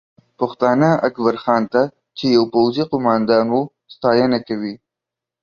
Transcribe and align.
پښتانه 0.39 0.89
اکبرخان 1.07 1.63
ته 1.73 1.81
چې 2.17 2.25
یو 2.35 2.43
پوځي 2.53 2.83
قومندان 2.91 3.45
و، 3.55 3.61
ستاینه 3.93 4.39
کوي 4.47 4.75